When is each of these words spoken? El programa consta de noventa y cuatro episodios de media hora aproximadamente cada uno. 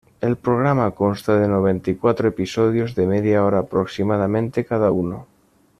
El 0.27 0.35
programa 0.35 0.95
consta 0.95 1.37
de 1.39 1.47
noventa 1.47 1.91
y 1.91 1.95
cuatro 1.95 2.27
episodios 2.27 2.95
de 2.95 3.05
media 3.05 3.45
hora 3.45 3.59
aproximadamente 3.59 4.65
cada 4.65 4.89
uno. 4.89 5.27